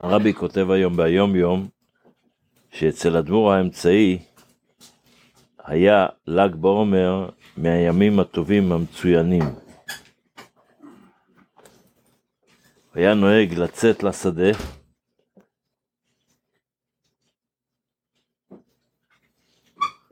הרבי 0.00 0.34
כותב 0.34 0.70
היום 0.70 0.96
ביום 0.96 1.36
יום 1.36 1.68
שאצל 2.70 3.16
אדמו"ר 3.16 3.52
האמצעי 3.52 4.18
היה 5.64 6.06
ל"ג 6.26 6.54
בעומר 6.54 7.28
מהימים 7.56 8.20
הטובים 8.20 8.72
המצוינים. 8.72 9.42
היה 12.94 13.14
נוהג 13.14 13.54
לצאת 13.54 14.02
לשדה 14.02 14.50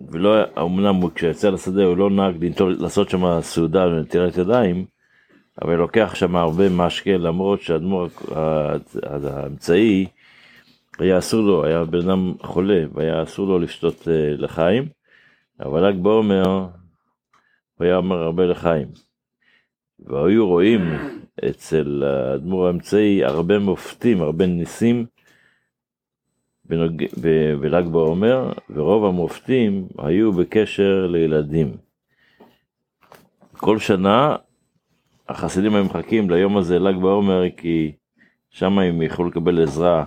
ולא, 0.01 0.45
אמנם 0.59 1.11
כשיצא 1.15 1.51
לשדה 1.51 1.85
הוא 1.85 1.97
לא 1.97 2.11
נהג 2.11 2.45
לעשות 2.61 3.11
שם 3.11 3.41
סעודה 3.41 3.87
ונטילת 3.87 4.37
ידיים, 4.37 4.87
אבל 5.63 5.75
לוקח 5.75 6.15
שם 6.15 6.37
הרבה 6.37 6.69
משקה, 6.69 7.17
למרות 7.17 7.63
שהאדמו"ר 7.63 8.09
האמצעי, 9.05 10.07
היה 10.99 11.19
אסור 11.19 11.41
לו, 11.41 11.65
היה 11.65 11.85
בן 11.85 11.99
אדם 11.99 12.35
חולה, 12.43 12.85
והיה 12.93 13.23
אסור 13.23 13.47
לו 13.47 13.59
לשתות 13.59 14.09
אה, 14.09 14.35
לחיים, 14.37 14.89
אבל 15.61 15.89
ל"ג 15.89 16.03
בעומר, 16.03 16.67
הוא 17.75 17.85
היה 17.85 17.97
אומר 17.97 18.17
הרבה 18.17 18.47
לחיים. 18.47 18.89
והיו 20.01 20.47
רואים 20.47 20.81
אצל 21.49 22.03
האדמו"ר 22.07 22.67
האמצעי 22.67 23.25
הרבה 23.25 23.59
מופתים, 23.59 24.23
הרבה 24.23 24.47
ניסים 24.47 25.07
בל"ג 27.61 27.89
בעומר, 27.93 28.53
ורוב 28.71 29.05
המופתים 29.05 29.89
היו 29.99 30.33
בקשר 30.33 31.07
לילדים. 31.07 31.77
כל 33.53 33.79
שנה 33.79 34.37
החסידים 35.29 35.75
היו 35.75 35.85
מחכים 35.85 36.31
ליום 36.31 36.57
הזה, 36.57 36.79
ל"ג 36.79 36.97
בעומר, 36.97 37.43
כי 37.57 37.93
שם 38.51 38.79
הם 38.79 39.03
יכלו 39.03 39.25
לקבל 39.25 39.63
עזרה 39.63 40.05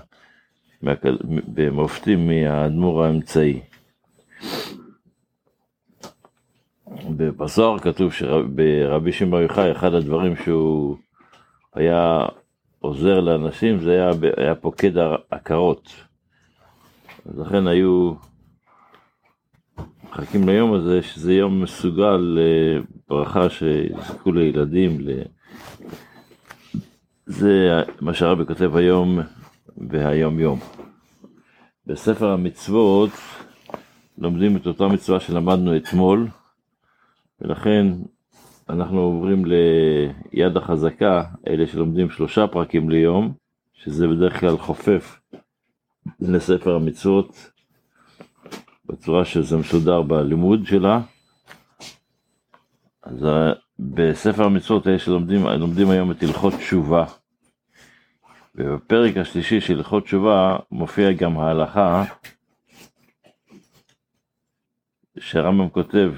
במופתים 1.48 2.28
מהאדמו"ר 2.28 3.04
האמצעי. 3.04 3.62
בזוהר 7.18 7.80
כתוב 7.80 8.14
שברבי 8.14 9.12
שמעון 9.12 9.42
יוחאי, 9.42 9.72
אחד 9.72 9.94
הדברים 9.94 10.36
שהוא 10.36 10.98
היה 11.74 12.26
עוזר 12.80 13.20
לאנשים, 13.20 13.80
זה 13.80 13.92
היה, 13.92 14.12
היה 14.38 14.56
פוקד 14.56 14.92
עקרות. 15.32 15.94
לכן 17.36 17.68
היו 17.68 18.14
מחכים 20.22 20.50
ליום 20.50 20.74
הזה, 20.74 21.02
שזה 21.02 21.34
יום 21.34 21.62
מסוגל 21.64 22.38
לברכה 22.38 23.50
שיזכו 23.50 24.32
לילדים. 24.32 24.98
ל... 25.00 25.22
זה 27.26 27.84
מה 28.02 28.14
שהרבי 28.14 28.46
כותב 28.46 28.76
היום 28.76 29.20
והיום 29.78 30.40
יום. 30.40 30.60
בספר 31.88 32.30
המצוות 32.32 33.10
לומדים 34.18 34.58
את 34.58 34.68
אותה 34.68 34.88
מצווה 34.88 35.20
שלמדנו 35.20 35.78
אתמול, 35.78 36.28
ולכן 37.42 37.88
אנחנו 38.70 39.00
עוברים 39.00 39.44
ליד 39.46 40.58
החזקה, 40.58 41.24
אלה 41.48 41.68
שלומדים 41.68 42.10
שלושה 42.10 42.48
פרקים 42.48 42.90
ליום, 42.90 43.34
שזה 43.74 44.08
בדרך 44.08 44.40
כלל 44.40 44.58
חופף 44.58 45.20
לספר 46.20 46.76
המצוות, 46.76 47.51
בצורה 48.92 49.26
שזה 49.26 49.58
מסודר 49.58 50.02
בלימוד 50.02 50.66
שלה. 50.66 51.02
אז 53.04 53.28
בספר 53.80 54.44
המצוות 54.44 54.88
האלה 54.88 55.00
שלומדים 55.00 55.46
לומדים 55.48 55.90
היום 55.90 56.12
את 56.12 56.24
הלכות 56.24 56.54
תשובה. 56.54 57.06
ובפרק 58.56 59.18
השלישי 59.18 59.62
של 59.62 59.78
הלכות 59.78 60.04
תשובה 60.04 60.58
מופיע 60.72 61.12
גם 61.12 61.40
ההלכה 61.40 62.04
שהרמב"ם 65.20 65.70
כותב 65.70 66.14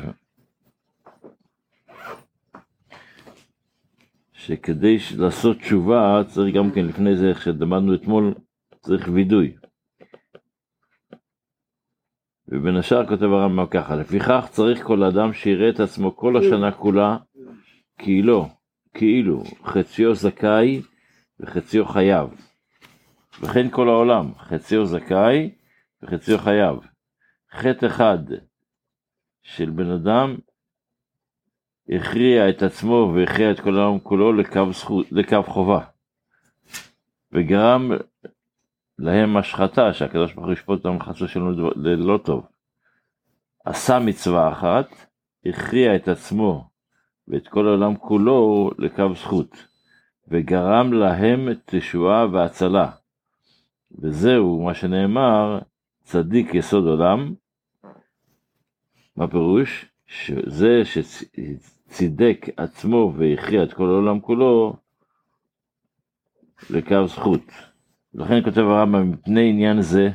שכדי 4.34 4.98
לעשות 5.18 5.58
תשובה 5.58 6.22
צריך 6.28 6.56
גם 6.56 6.72
כן 6.72 6.86
לפני 6.86 7.18
זה, 7.18 7.30
איך 7.30 7.42
שדמדנו 7.42 7.96
אתמול, 7.96 8.34
צריך 8.82 9.08
וידוי. 9.14 9.56
ובין 12.56 12.76
השאר 12.76 13.08
כותב 13.08 13.24
הרמב"ם 13.24 13.66
ככה, 13.66 13.96
לפיכך 13.96 14.48
צריך 14.50 14.84
כל 14.84 15.04
אדם 15.04 15.34
שיראה 15.34 15.70
את 15.70 15.80
עצמו 15.80 16.16
כל 16.16 16.38
השנה 16.38 16.72
כולה 16.72 17.18
כאילו, 17.98 18.48
כאילו, 18.94 19.44
חציו 19.64 20.16
זכאי 20.16 20.82
וחציו 21.40 21.86
חייב. 21.86 22.30
וכן 23.42 23.70
כל 23.70 23.90
העולם, 23.90 24.34
חציו 24.38 24.86
זכאי 24.86 25.52
וחציו 26.04 26.38
חייב. 26.38 26.76
חטא 27.52 27.86
אחד 27.86 28.18
של 29.44 29.70
בן 29.70 29.92
אדם 29.92 30.36
הכריע 31.90 32.50
את 32.50 32.64
עצמו 32.64 33.14
והכריע 33.16 33.52
את 33.52 33.60
כל 33.60 33.78
העולם 33.78 34.00
כולו 34.00 34.34
לקו, 34.34 34.74
זכות, 34.74 35.06
לקו 35.12 35.44
חובה. 35.44 35.86
וגרם 37.32 37.92
להם 39.00 39.38
השחתה, 39.38 39.94
שהקדוש 39.94 40.34
ברוך 40.34 40.46
הוא 40.46 40.54
ישפוט 40.54 40.86
אותם 40.86 41.04
חסו 41.04 41.28
שלנו 41.28 41.70
ללא 41.76 42.18
טוב. 42.18 42.46
עשה 43.66 44.00
מצווה 44.00 44.52
אחת, 44.52 44.88
הכריע 45.46 45.96
את 45.96 46.08
עצמו 46.08 46.70
ואת 47.28 47.48
כל 47.48 47.68
העולם 47.68 47.96
כולו 47.96 48.72
לקו 48.78 49.16
זכות, 49.16 49.68
וגרם 50.28 50.94
להם 50.94 51.50
תשועה 51.66 52.28
והצלה. 52.32 52.92
וזהו 54.00 54.62
מה 54.66 54.74
שנאמר, 54.74 55.60
צדיק 56.04 56.54
יסוד 56.54 56.88
עולם. 56.88 57.34
מה 59.16 59.28
פירוש? 59.28 59.86
שזה 60.08 60.82
שצידק 60.86 62.46
עצמו 62.58 63.14
והכריע 63.18 63.64
את 63.64 63.74
כל 63.74 63.84
העולם 63.90 64.20
כולו 64.20 64.76
לקו 66.70 67.08
זכות. 67.08 67.73
לכן 68.16 68.44
כותב 68.44 68.60
הרמב"ם, 68.60 69.12
מפני 69.12 69.50
עניין 69.50 69.82
זה, 69.82 70.10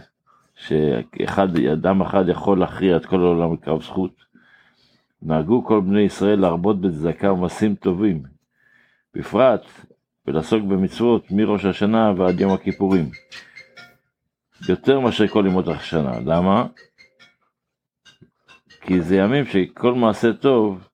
שאחד, 0.56 1.56
אדם 1.72 2.03
אחד 2.03 2.28
יכול 2.28 2.60
להכריע 2.60 2.97
את 2.97 3.06
כל 3.06 3.20
העולם 3.20 3.53
לקרב 3.54 3.82
זכות, 3.82 4.25
נהגו 5.22 5.64
כל 5.64 5.81
בני 5.81 6.00
ישראל 6.00 6.41
להרבות 6.41 6.81
בצדקה 6.81 7.32
ומעשים 7.32 7.75
טובים, 7.75 8.22
בפרט 9.14 9.64
ולעסוק 10.26 10.62
במצוות 10.62 11.31
מראש 11.31 11.64
השנה 11.64 12.12
ועד 12.16 12.41
יום 12.41 12.53
הכיפורים. 12.53 13.10
יותר 14.69 15.00
מאשר 15.00 15.26
כל 15.26 15.44
ימות 15.47 15.69
השנה. 15.69 16.20
למה? 16.25 16.66
כי 18.80 19.00
זה 19.00 19.16
ימים 19.16 19.44
שכל 19.47 19.94
מעשה 19.94 20.32
טוב, 20.32 20.88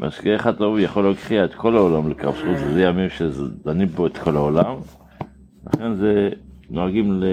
משקיע 0.00 0.36
אחד 0.36 0.56
טוב 0.56 0.78
יכול 0.78 1.08
להכריע 1.08 1.44
את 1.44 1.54
כל 1.54 1.76
העולם 1.76 2.10
לקרב 2.10 2.34
זכות, 2.34 2.72
זה 2.72 2.82
ימים 2.82 3.08
שדנים 3.10 3.88
פה 3.88 4.06
את 4.06 4.18
כל 4.18 4.36
העולם, 4.36 4.76
לכן 5.66 5.94
זה 5.94 6.30
נוהגים 6.70 7.22
ל... 7.22 7.24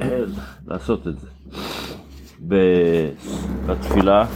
לעשות 0.68 1.08
את 1.08 1.20
זה. 1.20 1.28
בתפילה, 3.66 4.26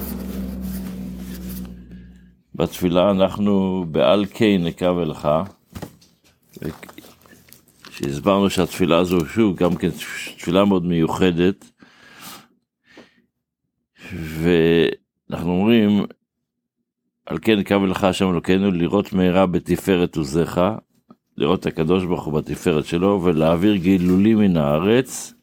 בתפילה 2.54 3.10
אנחנו 3.10 3.84
בעל 3.90 4.24
קיי 4.24 4.58
נקרא 4.58 4.90
ולך, 4.90 5.28
שהסברנו 7.90 8.50
שהתפילה 8.50 8.98
הזו, 8.98 9.26
שוב, 9.26 9.56
גם 9.56 9.74
כן 9.76 9.90
תפילה 10.38 10.64
מאוד 10.64 10.84
מיוחדת, 10.84 11.70
כן 17.48 17.62
קו 17.62 17.86
לך 17.86 18.04
השם 18.04 18.30
אלוקינו 18.30 18.70
לראות 18.70 19.12
מהרה 19.12 19.46
בתפארת 19.46 20.16
עוזיך, 20.16 20.60
לראות 21.36 21.60
את 21.60 21.66
הקדוש 21.66 22.04
ברוך 22.04 22.24
הוא 22.24 22.34
בתפארת 22.34 22.86
שלו, 22.86 23.20
ולהעביר 23.24 23.76
גילולים 23.76 24.38
מן 24.38 24.56
הארץ, 24.56 25.34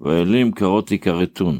ואלים 0.00 0.52
קרות 0.52 0.90
יכרתון. 0.90 1.58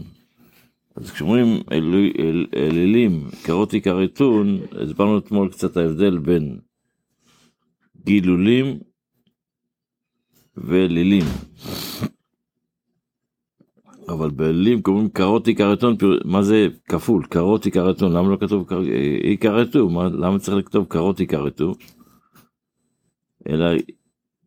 אז 0.97 1.11
כשאומרים 1.11 1.61
אל, 1.73 2.11
אל, 2.19 2.47
אלילים 2.57 3.25
קרות 3.43 3.75
יכרתון, 3.75 4.61
הסברנו 4.83 5.19
אתמול 5.19 5.49
קצת 5.49 5.77
ההבדל 5.77 6.19
בין 6.19 6.59
גילולים 8.05 8.79
ואלילים. 10.57 11.25
אבל 14.09 14.31
באלילים 14.31 14.83
קוראים 14.83 15.09
קרות 15.09 15.49
יכרתון, 15.49 15.97
מה 16.25 16.43
זה 16.43 16.69
כפול? 16.89 17.25
קרות 17.27 17.67
יכרתון, 17.67 18.13
למה 18.13 18.29
לא 18.29 18.37
כתוב 18.41 18.69
יכרתו? 19.25 19.89
למה 20.13 20.39
צריך 20.39 20.57
לכתוב 20.57 20.87
קרות 20.89 21.21
יכרתו? 21.21 21.75
אלא 23.49 23.67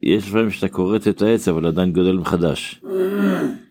יש 0.04 0.28
לפעמים 0.28 0.50
שאתה 0.50 0.68
כורת 0.68 1.08
את 1.08 1.22
העץ 1.22 1.48
אבל 1.48 1.66
עדיין 1.66 1.94
גודל 1.94 2.18
מחדש. 2.18 2.82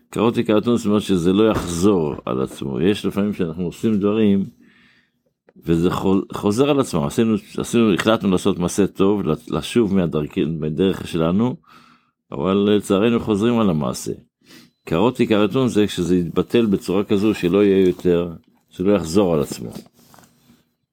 קרות 0.09 0.37
יכרתון 0.37 0.77
זאת 0.77 0.85
אומרת 0.85 1.01
שזה 1.01 1.33
לא 1.33 1.49
יחזור 1.51 2.15
על 2.25 2.41
עצמו. 2.41 2.81
יש 2.81 3.05
לפעמים 3.05 3.33
שאנחנו 3.33 3.63
עושים 3.63 3.99
דברים 3.99 4.45
וזה 5.65 5.89
חוזר 6.33 6.69
על 6.69 6.79
עצמו. 6.79 7.05
עשינו, 7.05 7.35
עשינו, 7.57 7.93
החלטנו 7.93 8.31
לעשות 8.31 8.59
מעשה 8.59 8.87
טוב, 8.87 9.21
לשוב 9.47 9.95
מהדרך 10.59 11.07
שלנו, 11.07 11.55
אבל 12.31 12.53
לצערנו 12.53 13.19
חוזרים 13.19 13.59
על 13.59 13.69
המעשה. 13.69 14.13
קרות 14.89 15.19
עיקרתון 15.19 15.67
זה 15.67 15.87
כשזה 15.87 16.15
יתבטל 16.15 16.65
בצורה 16.65 17.03
כזו 17.03 17.33
שלא 17.33 17.63
יהיה 17.63 17.87
יותר, 17.87 18.31
שלא 18.69 18.95
יחזור 18.95 19.33
על 19.33 19.41
עצמו. 19.41 19.71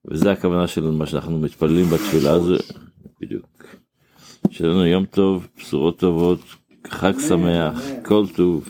וזה 0.05 0.31
הכוונה 0.31 0.67
של 0.67 0.91
מה 0.91 1.05
שאנחנו 1.05 1.39
מתפללים 1.39 1.85
בתפילה 1.85 2.31
הזו, 2.31 2.55
בדיוק. 3.21 3.65
שיהיה 4.49 4.71
לנו 4.71 4.85
יום 4.85 5.05
טוב, 5.05 5.47
בשורות 5.57 5.99
טובות, 5.99 6.39
חג 6.87 7.13
שמח, 7.27 7.81
כל 8.05 8.25
טוב. 8.35 8.69